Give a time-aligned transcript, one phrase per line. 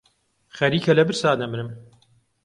[0.57, 1.69] خەریکە لە برسا دەمرم.